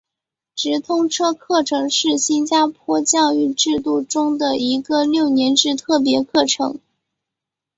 [0.55, 6.79] 直通车课程是新加坡教育制度中的一个六年制特别课程。